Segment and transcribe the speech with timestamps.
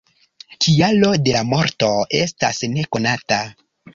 [0.65, 1.91] Kialo de la morto
[2.21, 3.41] estas nekonata.